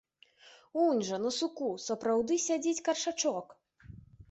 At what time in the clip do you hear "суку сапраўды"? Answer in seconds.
1.37-2.39